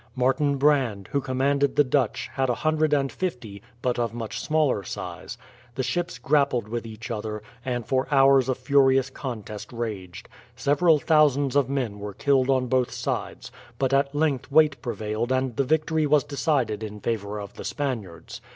Martin 0.15 0.55
Brand, 0.57 1.09
who 1.11 1.21
commanded 1.21 1.75
the 1.75 1.83
Dutch, 1.83 2.27
had 2.33 2.49
a 2.49 2.55
hundred 2.65 2.91
and 2.91 3.11
fifty, 3.11 3.61
but 3.83 3.99
of 3.99 4.15
much 4.15 4.39
smaller 4.39 4.81
size. 4.83 5.37
The 5.75 5.83
ships 5.83 6.17
grappled 6.17 6.67
with 6.67 6.87
each 6.87 7.11
other, 7.11 7.43
and 7.63 7.85
for 7.85 8.07
hours 8.09 8.49
a 8.49 8.55
furious 8.55 9.11
contest 9.11 9.71
raged. 9.71 10.27
Several 10.55 10.97
thousands 10.97 11.55
of 11.55 11.69
men 11.69 11.99
were 11.99 12.15
killed 12.15 12.49
on 12.49 12.65
both 12.65 12.89
sides, 12.89 13.51
but 13.77 13.93
at 13.93 14.15
length 14.15 14.51
weight 14.51 14.81
prevailed 14.81 15.31
and 15.31 15.55
the 15.55 15.63
victory 15.63 16.07
was 16.07 16.23
decided 16.23 16.81
in 16.81 16.99
favour 16.99 17.39
of 17.39 17.53
the 17.53 17.63
Spaniards. 17.63 18.41